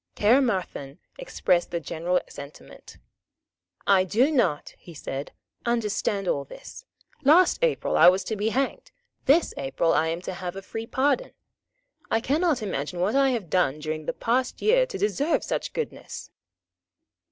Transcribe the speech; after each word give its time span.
Caermarthen 0.15 0.97
expressed 1.19 1.69
the 1.69 1.79
general 1.79 2.19
sentiment. 2.27 2.97
"I 3.85 4.03
do 4.03 4.31
not," 4.31 4.73
he 4.79 4.95
said, 4.95 5.31
"understand 5.63 6.27
all 6.27 6.43
this. 6.43 6.85
Last 7.23 7.63
April 7.63 7.95
I 7.95 8.09
was 8.09 8.23
to 8.23 8.35
be 8.35 8.49
hanged. 8.49 8.89
This 9.25 9.53
April 9.57 9.93
I 9.93 10.07
am 10.07 10.19
to 10.23 10.33
have 10.33 10.55
a 10.55 10.63
free 10.63 10.87
pardon. 10.87 11.33
I 12.09 12.19
cannot 12.19 12.63
imagine 12.63 12.99
what 12.99 13.13
I 13.13 13.29
have 13.29 13.47
done 13.51 13.77
during 13.77 14.07
the 14.07 14.13
past 14.13 14.59
year 14.59 14.87
to 14.87 14.97
deserve 14.97 15.43
such 15.43 15.71
goodness." 15.71 16.31